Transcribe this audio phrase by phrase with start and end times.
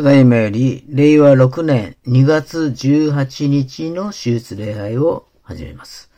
[0.00, 6.10] ただいまより、令和6年2月18日の手術礼拝を始めます。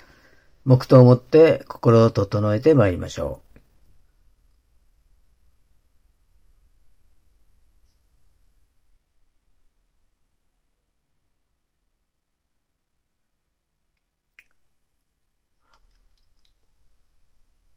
[0.64, 3.58] 黙祷をもって心を整えて参りましょう。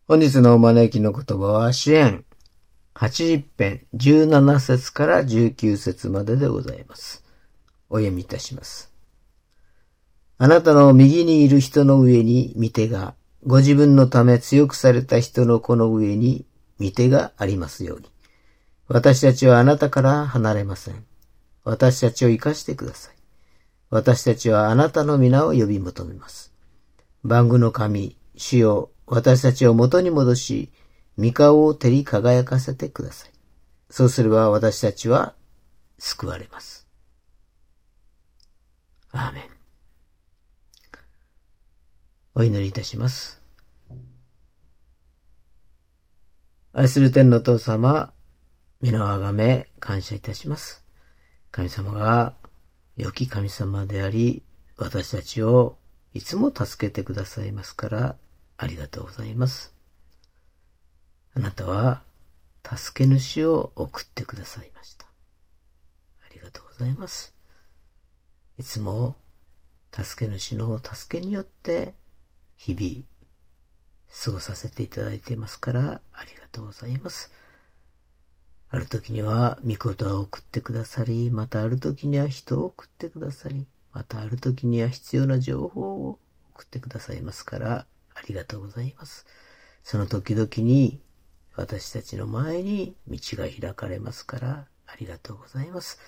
[0.08, 2.26] 本日のお招きの言葉は、支援
[2.96, 7.26] 80編17節から19節まででございます。
[7.90, 8.92] お読みいたします。
[10.38, 13.14] あなたの右にいる人の上に見てが、
[13.46, 16.46] ご自分のため強くされた人の子の上に
[16.80, 18.10] 見てがありますように。
[18.88, 21.06] 私たちはあなたから離れません。
[21.66, 23.16] 私たちを生かしてください。
[23.90, 26.54] 私たちはあなたの皆を呼び求めます。
[27.24, 30.72] 番組の神、主よ、私たちを元に戻し、
[31.18, 33.32] 御顔を照り輝かせてください。
[33.90, 35.34] そうすれば私たちは
[35.98, 36.88] 救われます。
[39.12, 39.44] アーメン。
[42.36, 43.42] お祈りいたします。
[46.74, 48.12] 愛する天の父様、
[48.82, 50.84] 皆をあがめ感謝いたします。
[51.52, 52.34] 神様が
[52.98, 54.44] 良き神様であり、
[54.76, 55.78] 私たちを
[56.14, 58.16] いつも助けてくださいますから、
[58.58, 59.75] ありがとうございます。
[61.36, 62.02] あなたは
[62.64, 65.06] 助け主を送ってくださいました。
[65.06, 67.36] ありがとうございます。
[68.58, 69.16] いつも
[69.92, 71.94] 助け主の助けによって
[72.56, 73.04] 日々
[74.24, 77.32] 過ごさせていただいていますからありがとうございます。
[78.70, 86.20] ある時には御言を送ってくださり、またある時には人を送ってくださり、またある時には必要な情報を
[86.54, 89.26] 送ってくださいますからありがとうございます。
[89.84, 91.00] その時々に
[91.56, 96.00] 私たちの前に道が開かれますから、ありがとうございます。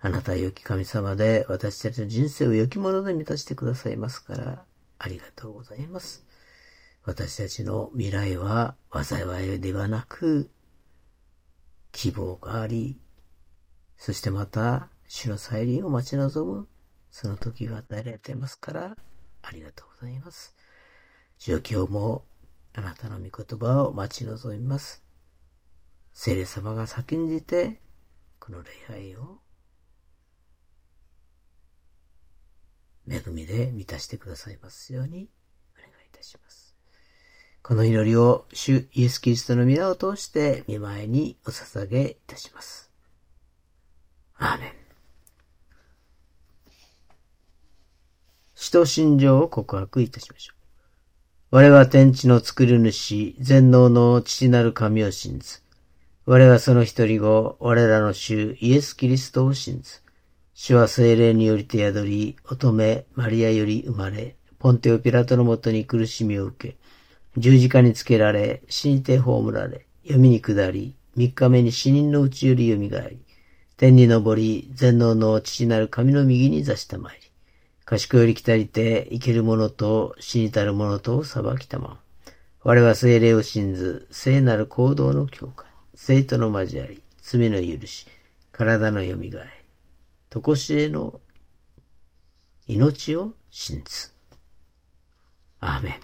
[0.00, 4.64] あなたは良き神様で、私たちの人生を良きもので満たしてくださいますから、
[4.98, 6.24] ありがとうございます。
[7.04, 10.50] 私たちの未来は災いではなく、
[11.92, 12.98] 希望があり、
[13.96, 16.68] そしてまた、主の再臨を待ち望む、
[17.10, 18.96] その時が与えられていますから、
[19.42, 20.54] ありがとうございます。
[21.38, 22.24] 状況も
[22.74, 25.02] あなたの御言葉を待ち望みます。
[26.12, 27.80] 聖霊様が先んじて、
[28.38, 29.38] この礼拝を
[33.08, 35.28] 恵みで満たしてくださいますように
[35.76, 36.76] お願いいたします。
[37.62, 42.90] この祈りを主イエス・キリストの皆を通して見舞いにお捧げいたします。
[44.36, 44.72] アーメン。
[48.54, 50.59] 使徒信条を告白いたしましょう。
[51.52, 55.58] 我は天地の作る主、全能の父なる神を信ず。
[56.24, 60.00] 我はその一人後、我らの主、イエス・キリストを信ず。
[60.54, 66.76] 主は精霊によりて宿り、乙女、マリアより生まれ、ポンテオピラトのもとに苦しみを受け、
[67.36, 73.18] 十字架につけられ、死にて葬られ、読みに下り、三日目に死人のうちより蘇り、
[73.76, 77.29] 天に昇り、全能の父なる神の右に座したまいり、
[77.90, 81.98] 賢より来たりて、生ける者と死にたる者と裁きたま。
[82.62, 85.66] 我は精霊を信ず、聖なる行動の教会、
[85.96, 88.06] 生徒の交わり、罪の許し、
[88.52, 89.32] 体の蘇り、
[90.28, 91.20] とこしえの
[92.68, 94.12] 命を信ず。
[95.58, 95.94] アーメン。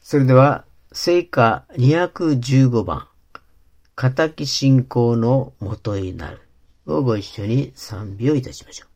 [0.00, 3.06] それでは、聖歌215番、
[3.94, 6.47] 仇信仰のもとになる。
[6.88, 8.88] をご一緒に賛美をいたしましょう。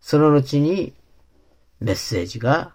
[0.00, 0.94] その後に
[1.80, 2.74] メッセージが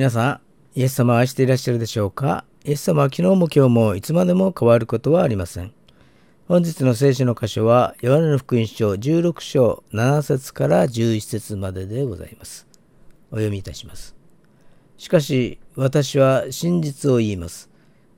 [0.00, 0.40] 皆さん、
[0.80, 2.46] イエス様を愛していらっしゃるでしょうか？
[2.64, 5.74] イエス様は昨日も今日もいつまでも変わることはありません。
[6.48, 12.66] 本日の聖書の箇所は、ヨハネの福音書16章7節から11節まででございます。
[13.30, 14.16] お読みいたします。
[14.96, 17.68] しかし、私は真実を言います。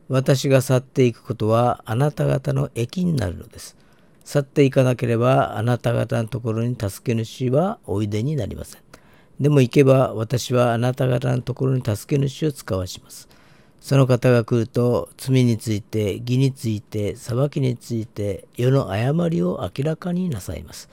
[0.08, 3.76] 私が去っていくことはあなた方の益になるのです。
[4.22, 8.82] 去っていかなければあなた方のところに助け主はおいでになりません。
[9.42, 13.28] でも行けば私はあなた方のところに助け主を使わします。
[13.80, 20.88] その方が来ると罪について義について裁きについて世の誤りを明らかになさいます。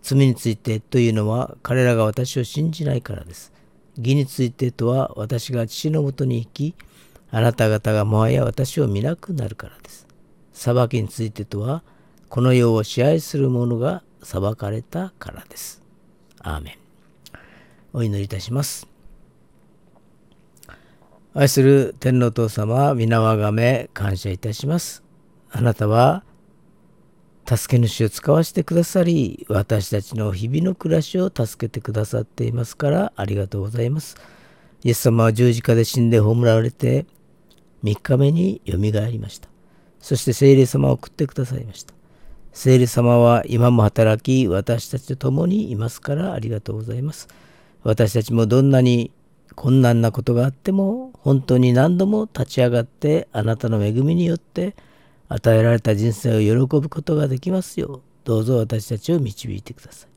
[0.00, 3.52] 罪についてというのは彼らが私を信じないからです。
[3.98, 6.74] 義についてとは私が父のもとに行き、
[7.30, 10.06] あなた方がもはや私を見なくなるからです。
[10.54, 11.82] 裁きについてとは、
[12.30, 15.82] この世を支配する者が裁かれたからです。
[16.40, 16.81] アーメン。
[17.92, 18.86] お祈りいたします。
[21.34, 25.02] 愛する天皇父様、皆をあがめ感謝いたします。
[25.50, 26.24] あなたは
[27.46, 34.16] 助け主を使わせてくださり、私たちの日々の暮らしを助けてくださっていますからありがとうございます。
[34.84, 37.06] イエス様は十字架で死んで葬られて、
[37.84, 39.48] 3日目によみがえりました。
[40.00, 41.94] そして聖霊様を送ってくださいました。
[42.52, 47.28] 聖霊様は今も働き、私たちと共にいますからありがとうございます。
[47.84, 49.10] 私たちもどんなに
[49.54, 54.74] 困難なことがあっても、本当に何度も立ち上がってあなたの恵みによって
[55.28, 60.08] 与えられた人生を喜ぶことができますよう、どうぞ私たちを導いてください。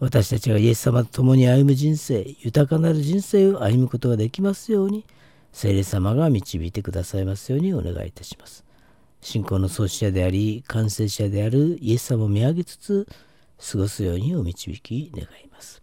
[0.00, 5.04] 私たちがイエス様と共に歩む人生、豊かなる人生を歩むことができますように、
[5.52, 8.64] 聖霊様が導いてくださいますようにお願いいたします。
[9.20, 13.06] 信仰の創始者であり、完成者であるイエス様を見上げつつ、
[13.72, 15.82] 過ごすようにお導き願います。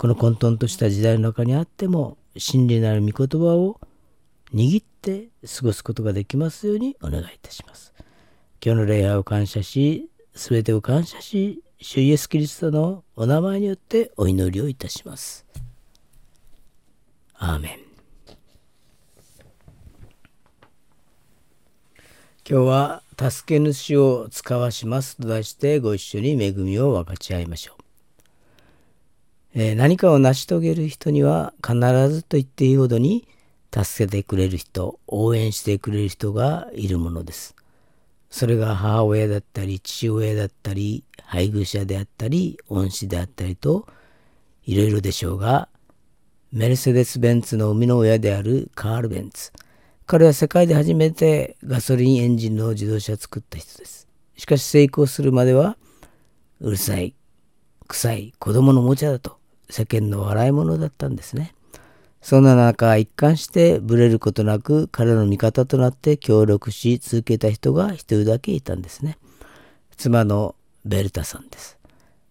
[0.00, 3.78] この混沌とした時代の中にあっても、真理なる御言葉を
[4.54, 7.92] 握って過ごすことができますようにお願いいたします。
[8.64, 15.44] 今日の礼拝を感謝し、すべてを感謝し、主イエスキリストのお名前によってお祈りをいたします。
[17.34, 17.78] アーメン。
[22.48, 27.79] 今日は「助け主を使わします」と題してご一緒に恵みを分かち合いましょう。
[29.52, 31.76] え、何かを成し遂げる人には必
[32.08, 33.26] ずと言っていいほどに
[33.74, 37.56] 助けてくれる人、応援してくれる人がいるものです。
[38.30, 43.88] それが母親だったり、父親だったり、配偶者であったり、恩師であったりと、
[44.66, 45.68] いろいろでしょうが、
[46.52, 49.52] メルセデス・ベンツの生みの親であるカール・ベンツ。
[50.06, 54.08] 彼は世界で初めてガソリンエンジンの自動車を作った人です。
[54.36, 55.76] しかし成功するまでは、
[56.60, 57.14] うるさい、
[57.88, 59.39] 臭い、子供のおもちゃだと
[59.70, 61.54] 世間の笑い物だったんですね。
[62.22, 69.16] そんな中、一貫してブレることなく彼の味方となって協力し続けた人が一人だけいたんですね。
[69.96, 70.54] 妻の
[70.84, 71.78] ベルタさんです。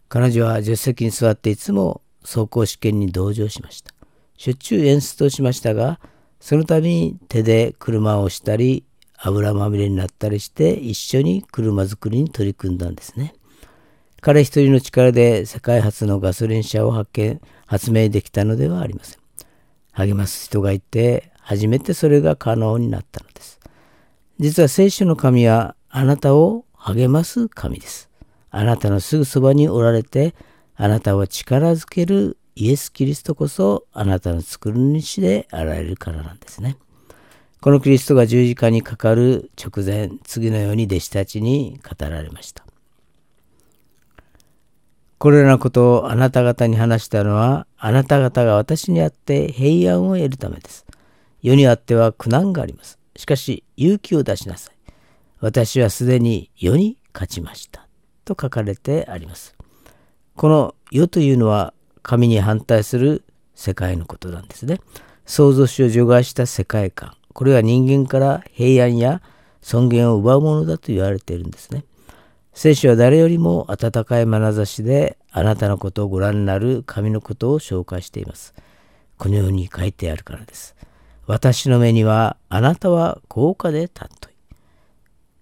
[0.07, 3.93] 彼女は助手席に座っていつも走行試験に同乗しました。
[4.37, 5.99] しょっちゅう演出をしましたが、
[6.39, 8.85] その度に手で車を押したり、
[9.17, 13.33] 油まみれになったりして一緒に車作りに取り組んだんですね。
[14.21, 19.19] 彼一人の力で世界初のガソリン車を発見、発明できたのではありません。
[19.91, 23.59] 励ます人がいて、初めてそれが可能になったのです。
[24.39, 28.09] 実は聖書の神はあなたを励ます神です。
[28.51, 30.35] あなたのすぐそばにおられて、
[30.75, 36.77] あなたを力づけるイエス・キリストこそあなたの作る主であられるからなんですね。
[37.61, 42.68] このキリストが十字架にかかる直前、次のように弟子たちに語られました。
[45.19, 50.85] これらのことをあなた方に話したのは、あなた方が私にあって平安を得るためです。
[51.41, 52.97] 世にあっては苦難があります。
[53.17, 54.93] しかし、勇気を出しなさい。
[55.41, 57.85] 私はすでに世に勝ちました。
[58.23, 59.55] と書かれてあります。
[60.37, 64.79] この世というのは神に反対する世界のことなんですね。
[65.25, 67.17] 創造主を除外した世界観。
[67.33, 69.21] これは人間から平安や
[69.61, 71.83] 尊厳を奪うものだと言われているんですね。
[72.61, 78.53] 聖書は誰よりも温かい眼差しであなたのことをご覧になる神のことを紹介しています。
[79.17, 80.75] このように書いてあるからです。
[81.25, 84.33] 私の目にはあなたは高価で尊い。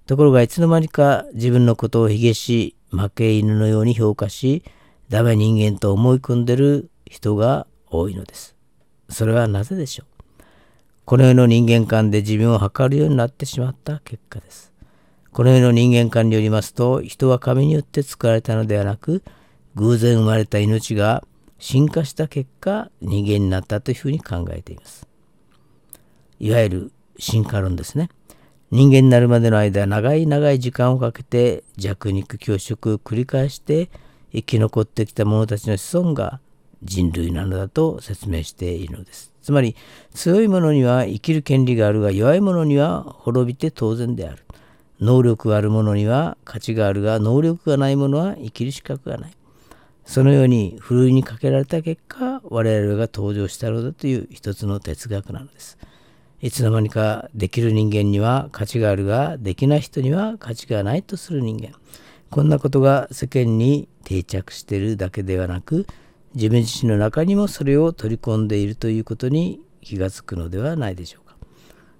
[0.05, 4.63] ところがいつの間にか自分のことを卑下し、負け犬のように評価し、
[5.09, 8.55] ダメ人間と思い込んでる人が多いのです。
[9.09, 10.43] それはなぜでしょう？
[11.03, 14.71] この世の人間観で自分を測るようになってしまった結果です。
[15.37, 19.21] この世の人間観によりますと、人は神によって作られたのではなく、
[19.75, 21.23] 偶然生まれた命が
[21.59, 25.07] 進化した結果、人間になったというふうに考えています。
[26.39, 28.09] いわゆる進化論ですね。
[28.71, 33.91] 人間になるまでの間、長い長い時間をかけて弱肉強食を繰り返して
[34.33, 36.39] 生き残ってきた者たちの子孫が
[36.81, 39.31] 人類なのだと説明しているのです。
[39.43, 39.75] つまり
[40.15, 44.43] 強い者には生きる権利があるが弱い者には滅びて当然である。
[44.99, 49.31] 能力がある者には価値があるが能力がない者は生きる資格がない。
[50.05, 55.77] そのようにふるいにかけられた結果我々が登場したのだという一つの哲学なのです。
[56.41, 61.71] いつの間にかできる人間には価値があるができない人には価値がないとする人間。
[62.29, 65.87] こんなことが世間に定着しているだけではなく
[66.35, 71.26] 自分自身の中にもそれを取り込んでいるということに気がつくのではないでしょうか。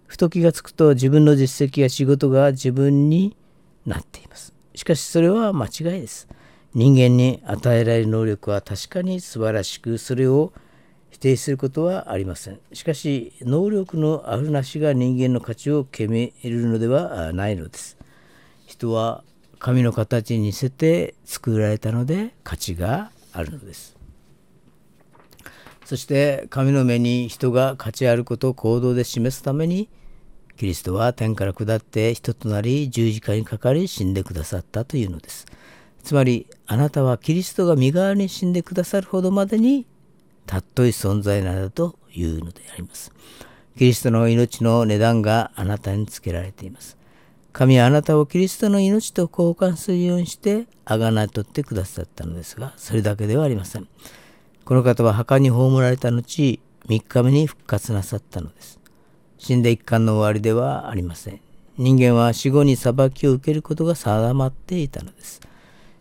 [0.08, 3.38] ふと気がつくと自分の実績や仕事が自分に
[3.86, 4.54] なっています。
[4.74, 6.28] しかしそれは間違いです。
[6.74, 10.54] 人間に与えられる能力は確かに素晴らしくそれを
[11.10, 12.60] 否定することはありません。
[12.74, 17.98] しかし能力のあるなしが人間の価値を決めるのではないのです。
[18.66, 19.24] 人は
[19.60, 23.98] 神の形に似せて作られたので価値があるのです。
[25.86, 29.90] そして神の目に人が価値あることを行動で示すために
[30.58, 35.46] キリストは天から下って人となり十字架にかかり死んでくださったというのです。
[36.04, 39.86] つまりあなたはキリストが身代わりに死んでくださるほどまでに
[40.48, 43.12] 尊い存在なのだというのであります。
[43.78, 46.98] キリストの命の値段があなたにつけられています。
[47.54, 53.88] 神はあなたをキリストの命と交換するようにして贖い取ってくださったのですが、それだけではありません。
[54.66, 58.77] この方は墓に葬られた後、3日目に復活なさったのです。
[59.48, 61.40] 死んで一貫の終わりではありません。
[61.78, 65.40] 人間は死後に裁きを受けることが定まっていたのです。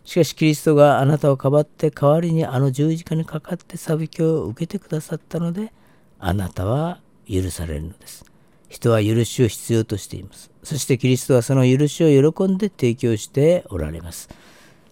[0.03, 5.71] しかしキリストがあなたをかばって代わりにあの十字架にかかって裁きを受けてくださったので、
[6.19, 8.25] あなたは許されるのです。
[8.67, 10.51] 人は許しを必要としています。
[10.61, 14.27] そしてキリストはその許しを喜んで提供しておられます。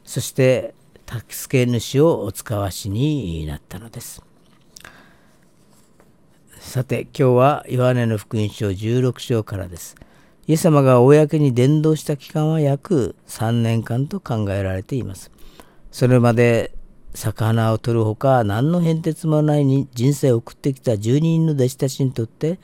[0.06, 0.74] そして
[1.06, 4.24] 助け主をお使わしになったのです。
[6.66, 9.96] さて今日はヨハネの福音書16章からです。
[10.46, 15.32] イエス様が公に伝道した期間は約3年間と考えられています。
[15.90, 16.74] それまで
[17.14, 22.60] 魚を取るほか何の変哲もないに人生を送ってきた12人の弟子たちにとって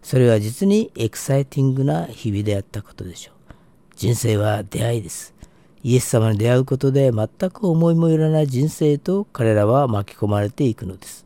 [0.00, 3.54] それは実にエクサイティングな日々であったことでしょう。
[3.96, 5.34] 人生は出会いです。
[5.82, 11.25] イエス様に出会うことで全く思いもよらない人生と彼らは巻き込まれていくのです。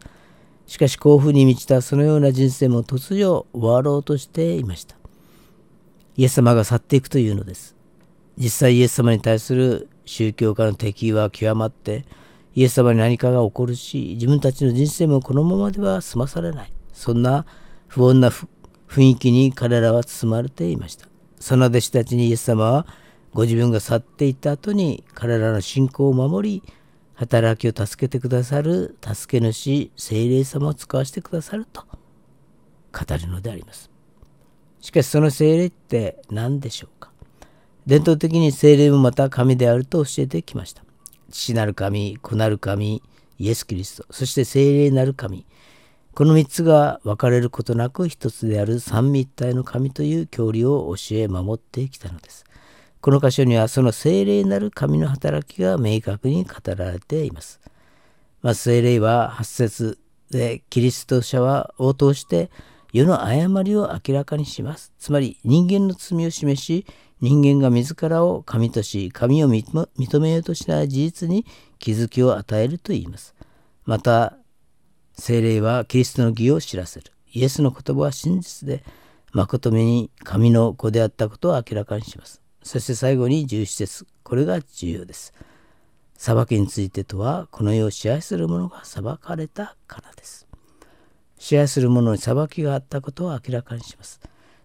[0.70, 4.94] しかし興奮に満ちたそのような人生も突如終わろうとしていました。
[6.16, 7.74] イエス様が去っていくというのです。
[8.38, 12.04] 実際イエス様に対する宗教家の敵意は極まって
[12.54, 17.46] イエス様に何かが起こるし自分たちの人生もこのままでは済まされないそんな
[17.88, 21.09] 不穏な雰囲気に彼らは包まれていました
[21.40, 22.87] その弟子たちにイエス様は
[23.35, 26.62] ご自分が去っていった後に彼らの信仰を守り
[27.20, 33.90] 働きを助けてくださる助け主精霊様を使わせてくださると語るのであります。
[34.80, 37.11] しかしその精霊って何でしょうか？
[37.87, 40.83] 伝統的に精霊もまた神であると教えてきました。
[41.30, 43.02] 父なる神子なる神
[43.38, 45.44] イエス・キリストそして精霊なる神。
[46.14, 52.46] この3つが分かれることなく一つである三位一体の神という教理を教え守ってきたのです。
[53.00, 57.60] この箇所にはその精霊なる神の働きが明確に語られています。
[58.42, 59.98] まあ、精霊は発節
[60.30, 62.50] でキリスト者は応答して
[62.92, 64.92] 世の誤りを明らかにします。
[64.98, 66.84] つまり人間の罪を示し
[67.22, 71.46] 人間が自らを神とし神を認めようとしない事実に
[71.78, 73.34] 気づきを与えると言います。
[73.86, 74.36] また
[75.14, 77.12] 精霊はキリストの義を知らせる。
[77.32, 78.84] イエスの言葉は真実で
[79.32, 82.42] 誠めに神の子であったことを明らかにします。
[82.62, 84.07] そして最後に重視節。
[84.23, 85.33] これが重要です。
[86.14, 90.46] 裁きについてとはこの世を支配する者が裁かれたからです。
[91.38, 94.20] 支配する者に裁きがあったことを明らかにします。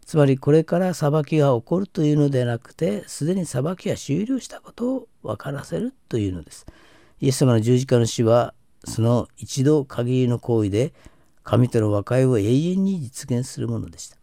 [0.05, 6.65] つまりこれから裁きが起こるというのではなくてすでに裁きは終了したことを分からせるというのです。
[7.21, 8.53] イエス様の十字架の死は
[8.83, 10.93] その一度限りの行為で
[11.43, 14.17] 神との和解を永遠に実現するものでした。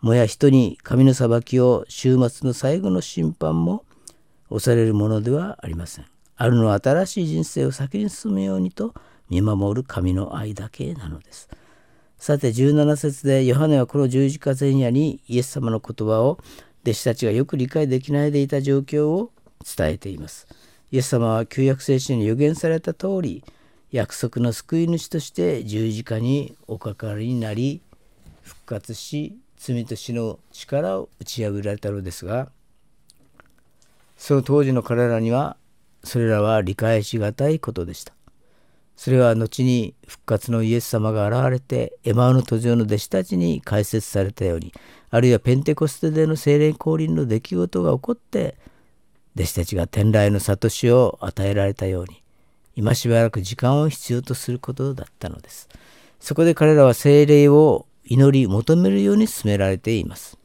[0.00, 3.84] もや人に神の裁きを終末の最後の審判も
[4.48, 6.06] 押されるものではありません。
[6.36, 8.94] あるのは新しい人生を先に進むようにと
[9.28, 11.50] 見守る神の愛だけなのです。
[12.16, 16.38] さて17節でヨハネはこの十字架前夜にイエス様の言葉を
[16.82, 19.32] 弟子たちがよく理解できないでいた状況を
[19.64, 20.46] 伝えています。
[20.90, 23.44] イエス様は旧約聖書に予言された通り
[23.92, 27.82] 約束の救い主として十字架におかかりになり
[28.42, 32.48] 復活し罪と死の力を打ち破られたのですが
[34.16, 35.58] その当時の彼らには
[36.02, 38.14] それらは理解しがたいことでした。
[38.96, 44.74] それは後に復活のイエス様が現れてエマウの途上の弟子たちに解説されたように
[45.10, 48.56] あるいはペンテコステでの精霊降臨の出来事が起こって
[49.36, 52.22] 弟子たちが天来の悟しを与えられたように
[52.76, 55.68] 今しばらく時間を必要とすることだったのです。
[56.18, 60.36] そこで彼らは精霊を祈り求めるように進められています。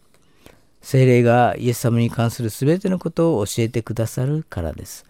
[0.82, 5.04] 精霊がイエス様に関する全てのことを教えてくださるからです。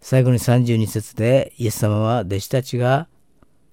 [0.00, 3.08] 最後に32節でイエス様は弟子たちが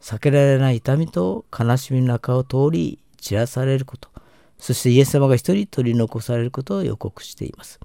[0.02, 4.10] 避けられない痛みと悲しみの中を通り散らされること、
[4.58, 7.80] そしてイエス様が一人取り残されることを予告しています。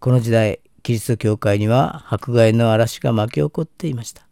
[0.00, 4.26] この時代、キリスト教会には迫害の嵐が巻き起こっていました。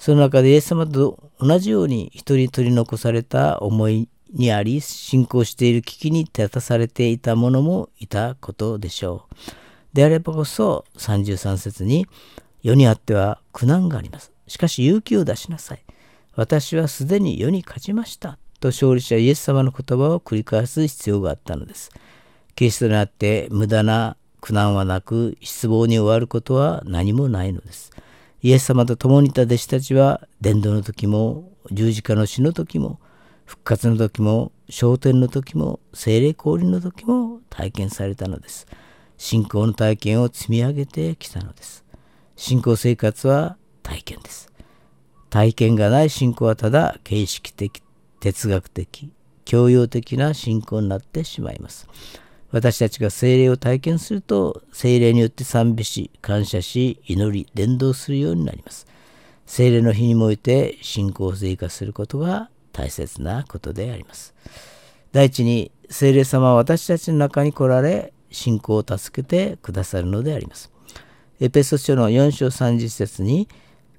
[0.00, 9.36] その中でイエス様と同じように一人取り残された思いにあり、信仰している危機に立たされていた者もいたことでしょう。
[9.92, 12.06] であればこそ33節に、
[12.62, 14.32] 世にあっては苦難があります。
[14.46, 15.82] しかし勇気を出しなさい。
[16.34, 18.38] 私はすでに世に勝ちました。
[18.60, 21.90] と勝利者イエス様の言葉を繰り返す必要があったのです。
[22.54, 27.92] キリストにあって無駄な苦難はなく失望に終わることは何もないのです。
[28.42, 33.00] イエス様と共にいた弟子たちは伝道の時も十字架の死の時も
[33.48, 38.66] 復活の時も昇天の時も精霊降臨の時も体験されたのです。
[39.16, 41.82] 信仰の体験を積み上げてきたのです。
[42.36, 44.52] 信仰生活は体験です。
[45.30, 47.82] 体験がない信仰はただ形式的、
[48.20, 49.10] 哲学的、
[49.46, 51.88] 教養的な信仰になってしまいます。
[52.50, 58.86] 私たちが精霊を体験すると、精霊によって賛美し、感謝し、祈り、伝道するようになります。
[59.46, 64.34] 精霊の日にもおいて信仰を生活することが大切なことであります。
[65.10, 70.70] 第一に、精霊様は私たちの中に来られ、信仰を助けてくださるのであります。
[71.40, 73.48] エペソ書の4章30節に、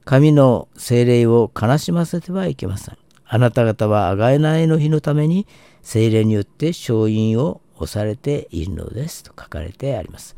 [0.06, 2.98] 神の精霊を悲しませてはいけません。
[3.26, 5.46] あなた方は贖いないの日のために
[5.84, 10.36] 精霊によって勝因を押されているのですと書かれてあります。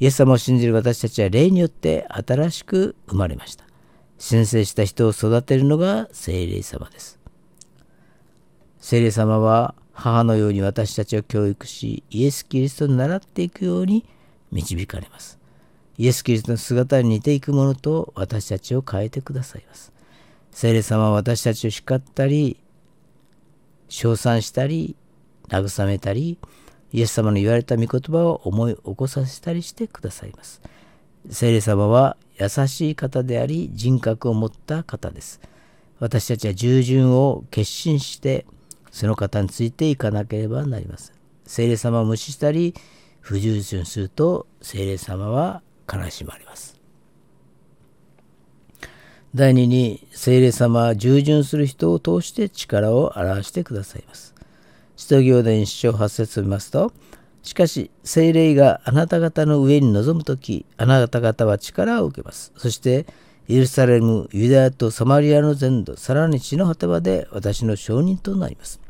[0.00, 3.66] イエス様を信じる私たちは霊によって新しく生まれました。
[4.18, 7.15] 先生した人を育てるのが精霊様です。
[8.86, 14.06] 精霊様は母のように私たちを教育し、イエス・キリストに習っていくように
[14.52, 15.40] 導かれます。
[15.98, 19.92] イエス・キリストの姿に似ていくものと私たちを変えてくださいます。
[20.52, 22.60] 聖霊様は私たちを叱ったり、
[23.88, 24.94] 称賛したり、
[25.48, 26.38] 慰めたり、
[26.92, 30.62] イエス様の言われた御言葉を思い起こさせたりしてくださいます。
[31.28, 35.40] 聖霊様は優しい方であり人格を持った方です。
[35.98, 38.46] 私たちは従順を決心して
[38.96, 41.16] その方についていかなければなりません。
[41.44, 42.74] 聖霊様を無視したり
[43.20, 46.80] 不従順すると聖霊様は悲しまれます。
[49.34, 54.34] 第2に聖霊様は従順する人を通して力を表してくださいます。
[54.96, 56.90] 使徒行伝一章八節を見ますと、
[57.42, 62.50] しかし、精霊があなた方の上に臨むとき、あなた方は力を受けます。
[62.56, 63.04] そして、
[63.46, 68.85] エルサレム、ユダヤとサマリアの全土、さらに地の果てまで私の証人となります。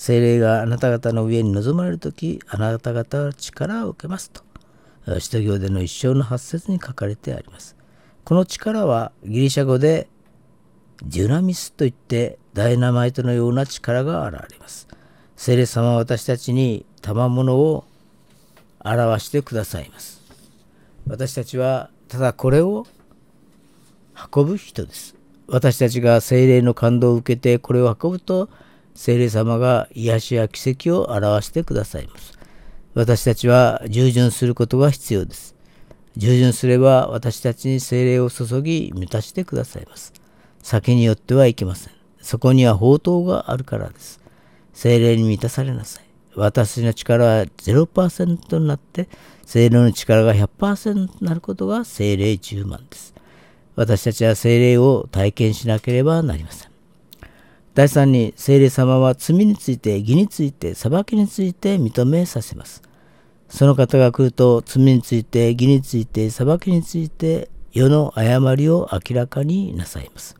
[0.00, 4.40] 精霊があなた方の上に臨まれるとき、あなた方は力を受けますと、
[5.20, 7.76] 使徒行伝の一章の八節に書かれてあります。
[8.24, 10.08] この力はギリシャ語で
[11.02, 14.88] デュナミスといってダイナマイトのような力が現れます。
[15.36, 17.84] 聖霊様は私たちに賜物を
[18.82, 20.22] 表してくださいます。
[21.06, 22.86] 私たちはただこれを
[24.34, 25.14] 運ぶ人です。
[25.46, 28.48] 私たちが聖霊の感動を受けてこれを運ぶと
[28.94, 32.38] 聖霊様が癒しや奇跡を表してくださいます。
[32.94, 35.54] 私たちは従順することが必要です。
[36.16, 40.12] 従順すれば私たちに聖霊を注ぎ満たしてくださいます。
[40.62, 41.94] 先によってはいけません。
[42.20, 44.20] そこには宝刀があるからです。
[44.72, 46.04] 精霊に満たされなさい。
[46.36, 49.08] 私の力は0%になって、
[49.44, 53.14] 精霊の力が100%になることが精霊10万です。
[53.76, 56.69] 私たちは精霊を体験しなければなりません。
[57.74, 62.82] 第3に、精霊様は罪について、義について、裁きについて認めさせます。
[63.48, 70.36] その方が来ると、罪について、義について、裁きについて、世の誤りを明らかになさいます。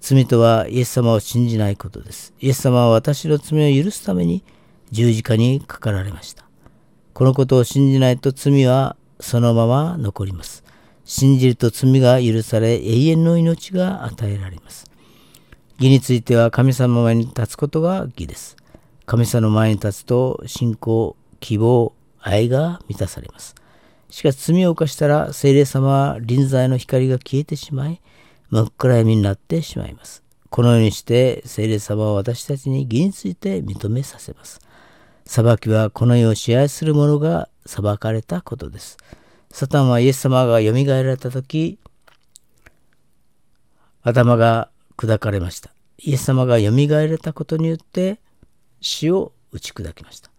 [0.00, 2.32] 罪とはイエス様を信じないことです。
[2.40, 4.42] イエス様は私の罪を許すために
[4.90, 6.44] 十字架にかかられました。
[7.12, 10.64] このことを信じないと罪はそのまま残ります。
[11.04, 14.85] 信じると罪が許され永遠の命が与えられます。
[15.78, 18.56] 義については神様の前に立つことが義です。
[19.04, 23.54] 神様の前に立つと信仰、希望、愛が満たされます。
[24.08, 28.00] しかし罪を犯したら聖霊様は臨在の光が消えてしまい、
[28.48, 30.22] 真っ暗闇になってしまいます。
[30.48, 34.60] このようにして聖霊様は私たちに義について認めさせます。
[35.26, 38.96] 裁きはこの世を支配する者が裁かれたことです。
[39.50, 41.78] サタンはイエス様が蘇られた時、
[44.02, 45.70] 頭が砕かれました。
[45.98, 48.20] イエス様が蘇られたことによって
[48.80, 50.30] 死を打ち砕きました。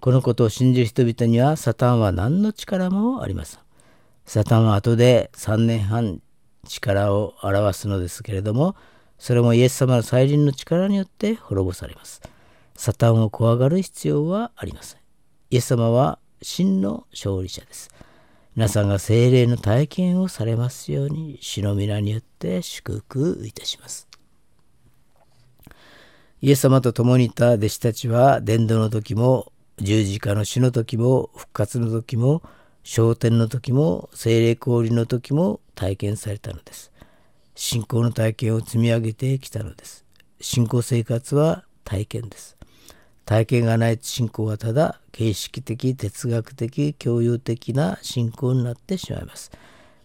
[0.00, 3.60] このことを信じる人々にはサタンは何の力もありません。
[4.26, 6.20] サタンは後で3年半
[6.68, 8.74] 力を表すのですけれども、
[9.18, 12.20] それもイエス様の再臨の力によって滅ぼされます。
[12.74, 15.00] サタンを怖がる必要はありません。
[15.50, 17.90] イエス様は真の勝利者です。
[18.54, 24.06] 皆さんが精霊の体験をされますように、主の皆によって祝福いたします。
[26.42, 32.42] イエス様と共にいた弟子たちは伝道の時も十字架の死の時も復活の時も
[32.82, 36.92] 昇天の時も精霊降臨の時も体験されたのです。
[37.54, 40.04] 信仰の体験を積み上げてきたのです。
[40.42, 42.58] 信仰生活は体験です。
[43.24, 49.50] 体験がない信仰はただ形式的哲学的共有的な信仰になってしまいます。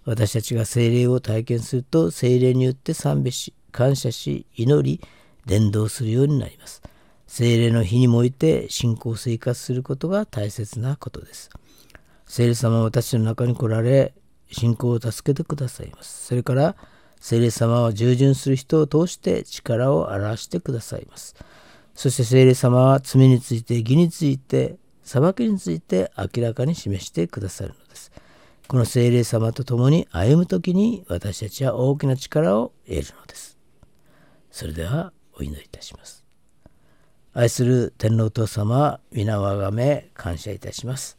[0.05, 5.01] 私たちが精霊を体験すると精霊によって賛美し感謝し祈り
[5.45, 6.81] 伝道するようになります。
[7.27, 11.49] 精霊の日にもいて信仰を生活することが大切なことです。
[12.25, 14.13] 聖霊様は私の中に来られ、
[14.51, 16.27] 信仰を助けてくださいます。
[16.27, 16.75] それから、
[17.19, 21.35] 聖霊様は従順する人を通して力を表してくださいます。
[21.97, 28.11] そして聖霊様は罪について、義について、裁きについて明らかに示してくださるのです。
[28.67, 33.57] この聖霊様と共に歩む時に私たちは大きな力を得るのです。
[34.51, 36.23] それではお祈りいたします。
[37.33, 41.17] 愛する天皇お父様、皆をあがめ感謝いたします。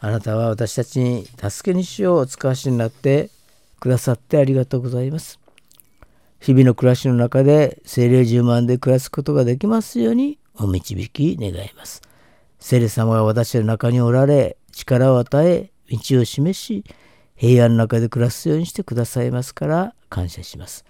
[0.00, 3.30] あなたは私たちに助けにしようお使わしになって
[3.78, 5.45] くださってありがとうございます。
[6.40, 12.02] 日々の暮らしの中で精霊十万で暮らすことができますようにお導き願います。
[12.60, 16.84] 聖霊様が私の中におられ、力を与え、道を示し、
[17.34, 20.84] 平安の中で暮らすようにしてくださいますから感謝します。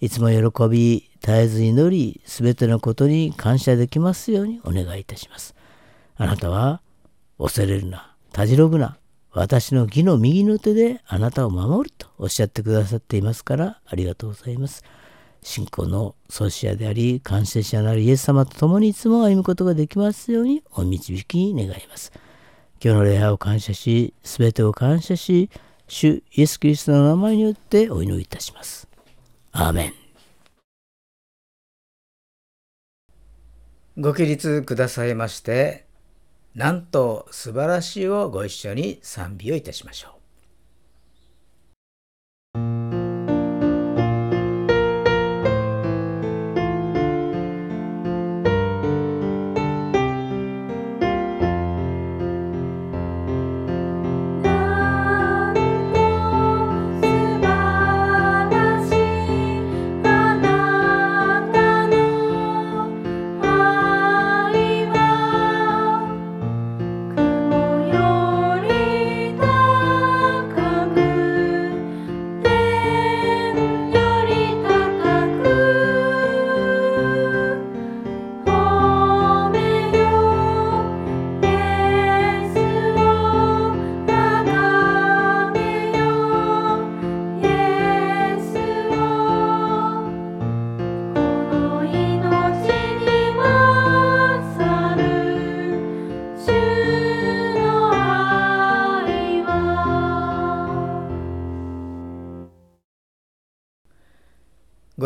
[0.00, 5.54] いつも喜び、絶えず祈り、すべてのことに感謝できますようにお願いいたします。
[6.16, 6.80] あなたは
[7.38, 8.96] 恐れるな、たじろぐな、
[9.32, 14.82] 私の義の右の手であなたを守るとおっしゃってくださっていますからありがとうございます。
[15.42, 22.12] 信仰の創始者であり、感謝者なるイエス様と共にいつも歩むことができますようにお導き願います。
[22.82, 25.50] 今日の礼拝を感謝し、すべてを感謝し、
[25.86, 28.88] 主イエス・キリストの名前によってお祈りいたします。
[29.52, 29.94] アーメン。
[33.98, 35.89] ご起立くださいまして、
[36.54, 40.08] なんと素晴らしいをご一緒に賛美をいたしましょ
[42.56, 42.89] う。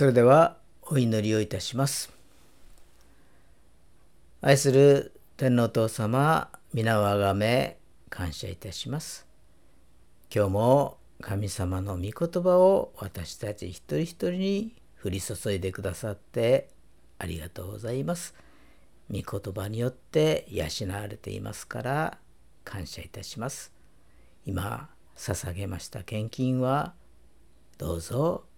[0.00, 2.10] それではお祈りをいたします。
[4.40, 7.76] 愛する天皇父様、皆をあがめ
[8.08, 9.26] 感謝いたします。
[10.34, 14.72] 今日も神様の御言葉を私たち一人一人に
[15.04, 16.70] 降り注いでくださって
[17.18, 18.34] ありがとうございます。
[19.10, 22.18] 御言葉によって養われていますから
[22.64, 23.70] 感謝いたします。
[24.46, 26.94] 今捧げました献金は
[27.76, 28.44] どうぞ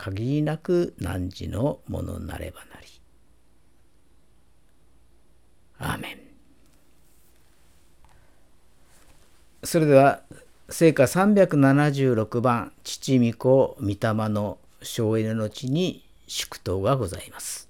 [0.00, 2.86] 限りなく汝のものなればなり。
[5.78, 6.18] アーメン。
[9.62, 10.22] それでは
[10.70, 13.96] 聖歌376番父御子御霊
[14.30, 17.69] の省エネの地に祝祷がございます。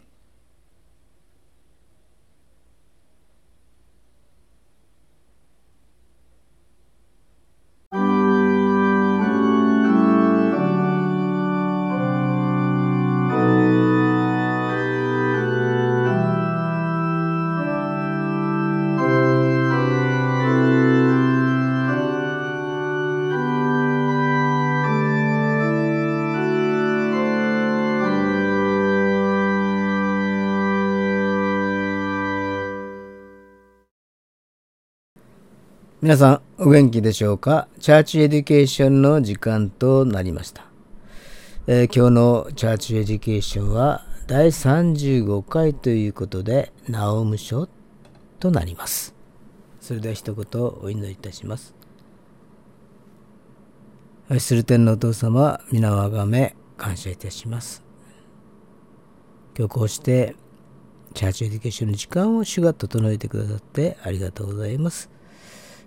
[36.01, 37.67] 皆さん、お元気でしょうか？
[37.79, 40.65] チャーチエデュケーションの時間となりました。
[41.67, 47.69] えー、今日のチャーチエデュケーションは第35回ということで、ナオム書
[48.39, 49.13] となります。
[49.79, 51.75] それでは一言お祈りいたします。
[54.27, 57.83] 愛する天のお父様、皆をあがめ、感謝いたします。
[59.55, 60.35] 今日こうして、
[61.13, 65.11] チャーチエデュケーションの時間を主が整えてくださってありがとうございます。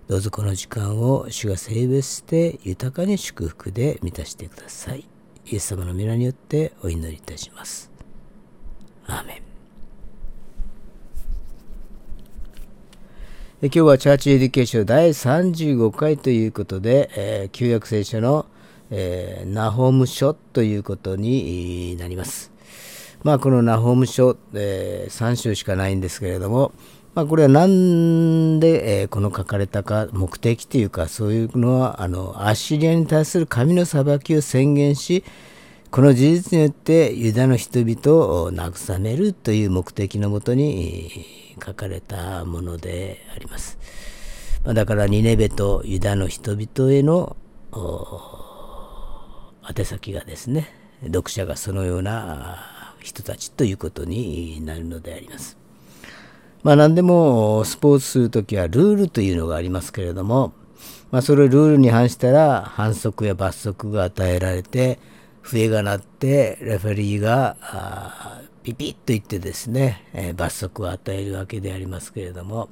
[0.07, 5.03] どうぞこの時間を主が性別して豊かに祝福で満たしてください。
[5.47, 7.89] イエス様の皆によってお祈りいたします。
[9.07, 9.37] アーメン。
[13.63, 18.45] 今日はチャーチエデュケーション第35回ということで、えー、旧約聖書の、
[18.91, 22.51] えー、ナホーム書ということになります。
[23.23, 26.73] まあこのナホーム書、えー、3章しかないんですけれども、
[27.15, 35.23] まあ、これは何で、えー、この書かれたか目的というかそういうのはあのアッシリアに対する神の裁きを宣言し
[35.91, 43.79] この事実によってユダの人々を慰めるという目的のもとに書かれたものであります。
[44.65, 47.37] ま、だからニネベとユダの人々への
[49.69, 50.69] 宛先がですね
[51.05, 55.64] 読者がそのような人たちということになるのであります。
[56.65, 60.51] まあ何でもスポーツするときはルールというのがありますけれども、
[61.11, 64.97] まあ、それルールに反したら反則や罰則が与えられて
[65.43, 67.55] 笛が鳴ってレフェリーが
[68.63, 72.69] ピピッと言ってですね、えー、罰則を与えるわけでありますけれども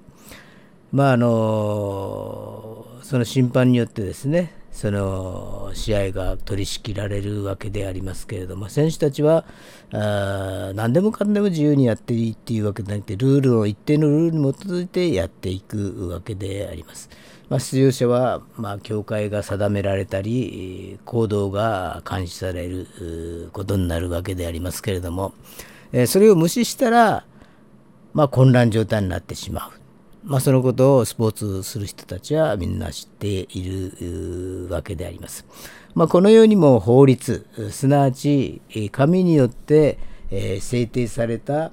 [0.91, 9.45] まああのその審判によってですねその試合が取り仕切られるわけでありますけれども選手たちは
[9.93, 17.09] あ何でもかんでも自由にやっていいっていうわけではなくてルールを一定のルールに基づいてやっていくわけであります。
[17.49, 25.33] まあ、出場者は、まあ、教会が定められたり行動が監視されることになるわけでありますけれども、
[25.91, 27.25] えそれを無視したら、
[28.13, 29.82] まあ、混乱状態になってしまう。
[30.25, 35.45] まあ、そのことをスポーツする人たちはみんな知っているわけであります。
[35.95, 38.61] まあ、このようにも法律、すなわち
[38.91, 39.99] 紙によって、
[40.61, 41.71] 制定された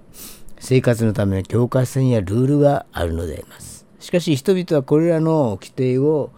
[0.59, 3.87] 生活のための境界線やルールがあるのであります。
[3.99, 6.31] しかし人々はこれらの規定を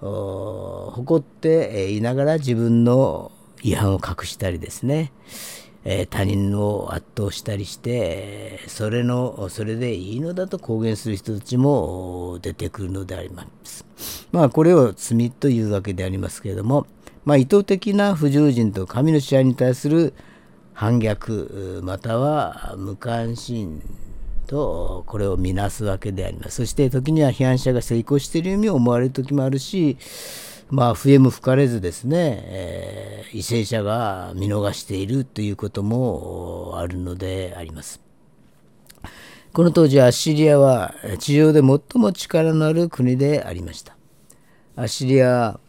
[0.00, 3.32] 誇っていながら自分の
[3.62, 5.12] 違反を隠したりですね、
[5.88, 13.86] えー、他人を圧倒したりして、それの、それでいいのだと公言する人たちも出てくるのであります。
[14.32, 16.88] まあ、これを罪というわけでありますけれども、
[17.24, 20.12] まあ、意図的な不従順と神の支配に対する
[20.74, 23.80] 反逆、または無関心
[24.48, 26.56] とこれを見なすわけであります。
[26.56, 29.96] そして時には批判者が成功しているように思われる時もあるし、
[30.68, 38.00] まあ、笛も吹かれずですね、えー、為政者が見逃しているということもあるのであります。
[39.52, 43.96] この当時アッシリアは地上で最も力のある国でありました。
[44.74, 45.60] アッシリア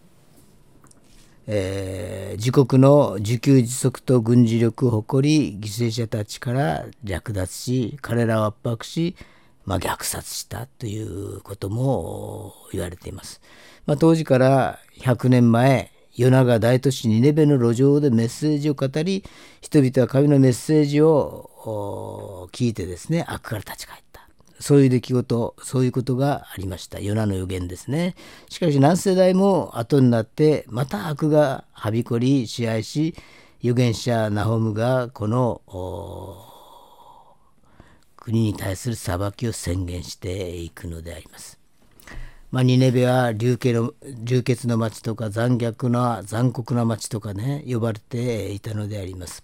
[1.49, 9.15] えー、自国の自給自足と軍事力を誇り犠牲者たちから略奪し彼らを圧迫し、
[9.63, 13.39] まあ、虐殺したということも言われています。
[13.87, 19.23] まあ、当時から100年前夜長大都市ニネベの路上でメッセージを語り
[19.61, 24.27] 人々は神のメッセージを聞いてですね悪から立ち返った。
[24.59, 26.99] そういう出来事そういうことがありました。
[26.99, 28.15] ヨナの予言ですね。
[28.49, 33.15] しかし何世代も後になってまた悪がはびこり支配し
[33.61, 35.61] 預言者ナホムがこの
[38.17, 41.57] 国に対する裁きを宣言していくのであります。
[42.49, 43.93] まあ、ニネベは流血の
[44.23, 49.43] 流血の町とか残虐な残酷な町とかね呼ばれていたのであります。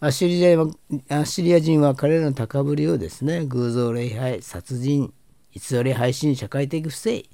[0.00, 5.14] アシリアアッシリア人は彼らの高ぶりをですね偶像礼拝殺人
[5.52, 7.24] 偽り配信社会的不正、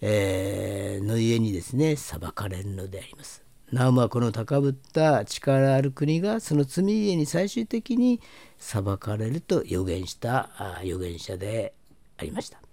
[0.00, 3.44] えー、のゆえにですね裁かれるのであります。
[3.70, 8.20] ナウムはこの高ぶった力ある国がその罪ゆえに最終的に
[8.58, 10.48] 裁かれると予言した
[10.80, 11.74] 預言者で
[12.16, 12.67] ありました。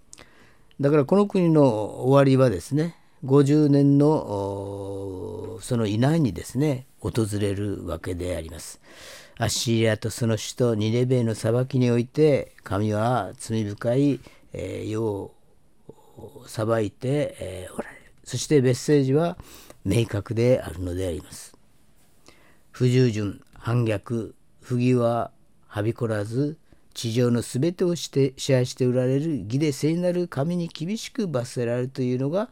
[0.80, 8.80] だからこの国の終わりはですね50年のその以内にですね訪れるわけであります。
[9.38, 14.20] アッシリアとその首都ニネベの裁きにおいて神は罪深い、
[14.54, 15.34] え、世を
[16.46, 19.36] 裁いて、え、おられるそしてメッセージは
[19.84, 21.54] 明確であるのであります。
[22.70, 25.30] 不従順反逆不義は
[25.66, 26.56] はびこらず
[26.96, 32.48] 地上の全てをして支配しておられる義で聖なる神に厳しく罰せられるというのが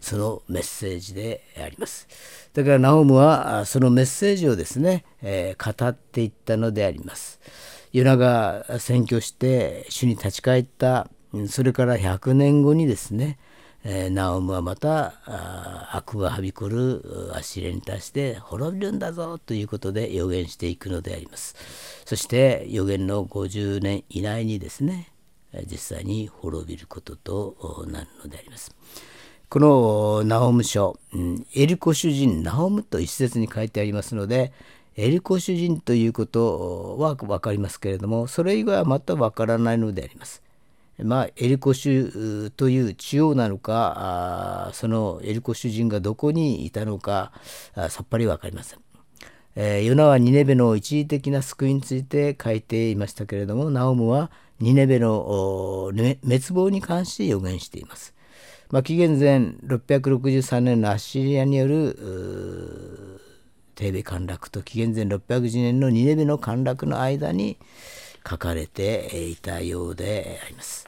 [0.00, 2.06] そのメッセージであります。
[2.54, 7.40] だからナオムはそのメッセージをですね、えー、語っていったのであります。
[7.90, 11.10] ユナが宣教して主に立ち返った
[11.48, 13.36] それから100年後にですね
[13.90, 15.14] えー、ナオムはまた
[15.96, 21.56] 悪がはびこるアシリアに対して滅びるんだぞということで予言していくのであります。
[22.04, 25.08] そして予言の50年以内にですね
[25.70, 28.76] 実際に滅びることとなるのであります。
[29.48, 34.52] このナオム書、うん、エリコ主人ナオムと一節に書いてありますので
[34.96, 40.42] エリコ主人ということは分かりますけれどもそれ以外はまた分からないのであります。
[41.04, 47.32] まあ、エリコ州という地王なのかそのエリコ主人がどこにいたのか
[47.88, 48.80] さっぱり分かりません。
[49.60, 54.30] えー、ヨナはニネベの一時的な救いについて書いていましたけれどもナオムは
[54.60, 56.18] ニネベの滅
[56.52, 58.14] 亡に関して予言しています。
[58.70, 63.20] まあ、紀元前663年のアッシリアによる
[63.76, 67.56] テーベ陥落と紀元前610年のニネベの陥落の間に
[68.28, 70.87] 書かれていたようであります。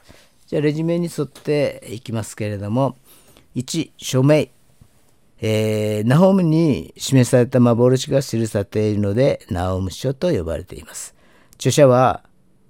[0.51, 2.97] じゃあレジュメに沿っていきますけれども
[3.55, 4.51] 1署名
[5.39, 11.15] えー、ナホムに示された幻が記されているのでナオム書と呼ばれています。
[11.55, 12.21] 著者は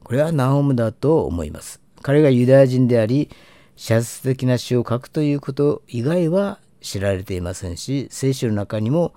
[0.04, 1.82] これはナオムだと思います。
[2.04, 3.30] 彼がユダヤ人であり
[3.76, 9.12] 写実的な詩を書くということ以外は知られていませんし聖書の中にも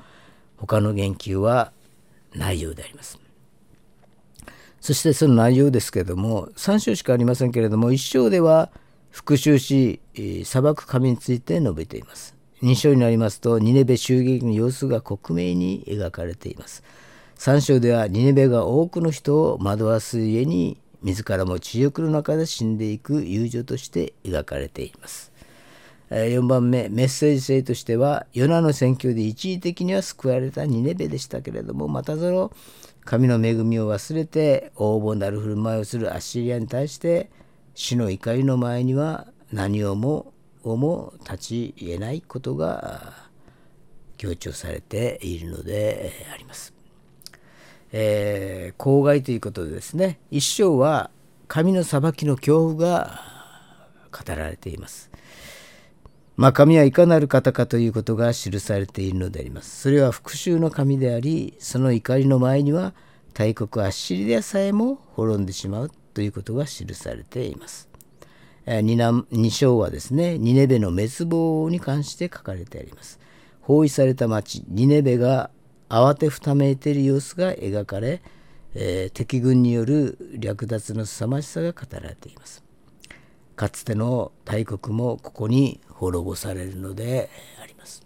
[0.56, 1.70] 他の言及は
[2.34, 3.23] ないようであります。
[4.84, 8.68] そしてその内容ですけれども3章しかありませんけれども1章では
[9.10, 10.02] 復讐し
[10.44, 12.36] 裁く神について述べています。
[12.60, 16.82] 2章になりますとニネベ襲撃の様子が克明に描かれています。
[17.38, 25.32] 3章ではニネベが多くの人を惑わす家に自らも地獄の中で死んでいく友情として描かれています。
[26.10, 32.52] 4番目メッセージ性としてはヨナの宣教で一時的には救われたニネベでしたけれどもまたその
[33.04, 37.30] 神の恵みを忘れて横暴なる振る舞いをするアッシリアに対して
[37.74, 40.32] 死の怒りの前には何をも
[40.62, 43.12] をも立ち得ないことが
[44.16, 46.72] 強調されているのであります。
[47.92, 51.10] えー、公害ということでですね一章は
[51.46, 53.20] 神の裁きの恐怖が
[54.10, 55.10] 語られています。
[56.36, 59.82] まあ、神はいかなる方かということが記されているのであります。
[59.82, 62.92] それは復讐の神であり、その怒りの前には
[63.34, 67.88] 大国アッシリアさえも滅んでしまうということが記されています。
[68.66, 73.20] 2章はですね、ニネベの滅亡に関して書かれてあります。
[73.60, 75.50] 包囲された町、ニネベが
[75.88, 78.22] 慌てふためいている様子が描かれ、
[78.74, 82.64] えー、敵軍による略奪の凄まじさが語られています。
[83.54, 87.30] かつての大国もここに滅ぼされるので
[87.62, 88.02] あります。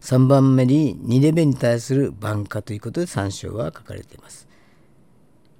[0.00, 4.48] 3番目にニネベに対する挽回ということで3章は書かれています。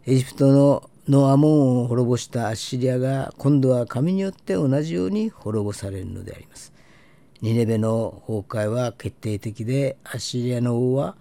[0.07, 6.73] エジプトののアモンを滅ぼしたアッシリアが今度は神によって同じように滅ぼされるのであります。
[7.41, 11.17] ニネベの崩壊は決定的でアッシリアの王は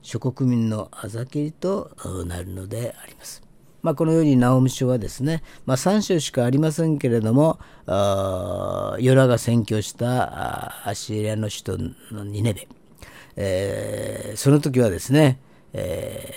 [0.00, 1.90] 諸国民のあざけりと
[2.26, 3.47] なるのであります。
[3.82, 11.78] まあ、このようにナオミ書はですね、まあ、3章しかありませんけれどもヨラが占拠したアシリアの首都
[12.14, 12.68] のニネベ、
[13.36, 15.40] えー、その時はですね、
[15.72, 16.34] え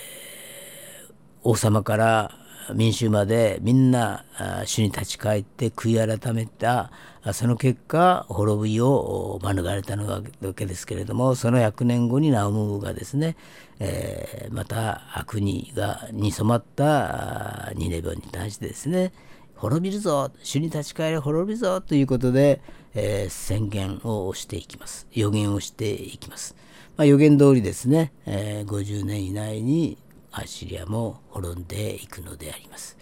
[1.08, 1.12] ー、
[1.42, 2.30] 王様から
[2.74, 4.24] 民衆までみんな
[4.64, 6.90] 主に立ち返って悔い改めた
[7.32, 10.22] その結果滅びを免れたのわ
[10.54, 13.36] けですけれどもその100年後にナオムがですね、
[13.78, 19.12] えー、また悪にがに染まったニネベに対してですね
[19.54, 22.60] 滅びるぞ主に立ち返れ滅びるぞということで、
[22.94, 26.56] えー、宣言をしていきます予言をしていきます、
[26.96, 29.96] まあ、予言通りですね、えー、50年以内に
[30.32, 32.96] アッシリアも滅んでいくのであります。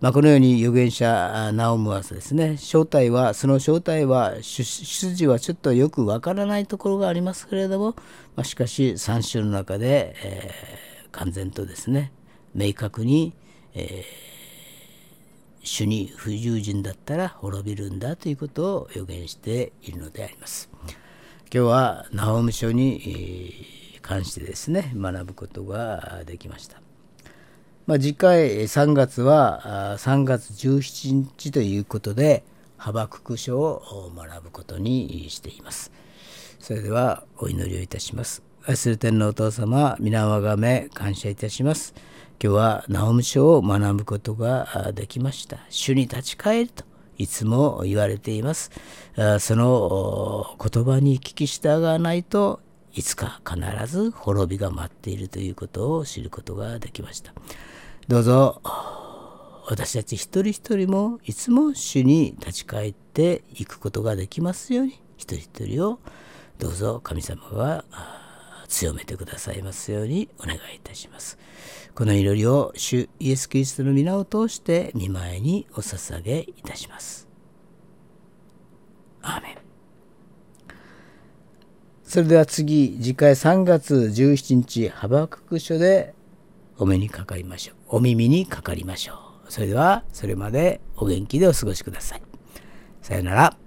[0.00, 4.62] まあ、このように預言者ナオムはですね正体はその正体は出
[5.06, 7.94] 自はちょっとよくわからないところがありますけれども、
[8.36, 12.12] まあ、しかし3種の中で、えー、完全とですね
[12.54, 13.32] 明確に、
[13.74, 20.68] えー、主に不従順だったら滅びるんだということを予言しているのであります。
[21.54, 26.83] 今日はナオム書に、関してですね学ぶことができました。
[27.86, 32.42] まあ、次回3月は3月17日ということで
[32.78, 35.92] ハバクク書を学ぶことにしています。
[36.58, 38.42] それではお祈りをいたします。
[38.66, 41.92] 愛する天のお父様、皆をあがめ感謝いたします。
[42.42, 45.58] 今日はナオム書を学ぶことができました。
[45.68, 46.84] 主に立ち返ると
[47.18, 48.70] いつも言われています。
[49.40, 52.60] その言葉に聞き従わないと
[52.94, 57.34] いつか必ず滅びが待っているということを知ることができました。
[58.06, 58.60] どうぞ
[59.66, 65.98] 私たち一人一人もいつも主に立ち返っていくことができますように一人一人を
[66.58, 67.84] どうぞ神様が
[68.68, 71.38] 強めてくださいますようにお願いいたします。
[71.94, 77.26] この祈りを主イエス・キリストの皆を通して見舞いにお捧げいたします。
[79.22, 79.56] アーメン
[82.02, 86.14] それでは次、次回3月17日、ハバクク書で
[86.76, 87.83] お目にかかりましょう。
[87.94, 89.14] お耳にかかりましょ
[89.46, 89.52] う。
[89.52, 92.22] それでは、それまでお元気でお過ごしください。
[93.02, 93.63] さようなら。